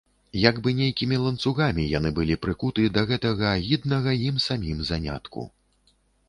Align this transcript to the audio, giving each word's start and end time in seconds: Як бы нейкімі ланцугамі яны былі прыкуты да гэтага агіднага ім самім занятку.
Як 0.43 0.55
бы 0.67 0.71
нейкімі 0.77 1.17
ланцугамі 1.25 1.85
яны 1.97 2.11
былі 2.19 2.37
прыкуты 2.45 2.87
да 2.95 3.03
гэтага 3.11 3.53
агіднага 3.59 4.15
ім 4.31 4.41
самім 4.47 4.83
занятку. 4.91 5.47